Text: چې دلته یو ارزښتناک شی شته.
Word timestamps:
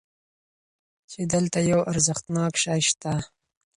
چې 1.11 1.21
دلته 1.33 1.57
یو 1.71 1.79
ارزښتناک 1.91 2.53
شی 2.63 2.81
شته. 2.89 3.13